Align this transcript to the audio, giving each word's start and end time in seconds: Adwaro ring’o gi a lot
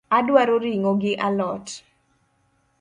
Adwaro 0.17 0.55
ring’o 0.63 0.91
gi 1.01 1.13
a 1.25 1.29
lot 1.39 1.67